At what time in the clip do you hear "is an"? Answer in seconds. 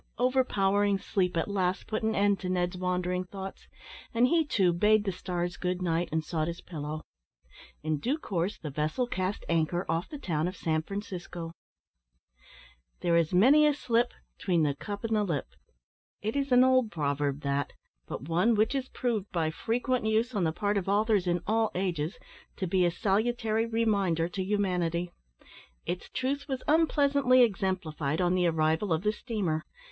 16.35-16.63